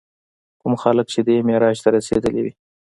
کوم 0.61 0.73
خلک 0.83 1.05
چې 1.13 1.19
دې 1.27 1.35
معراج 1.47 1.77
ته 1.83 1.89
رسېدلي 1.97 2.41
وي. 2.43 2.53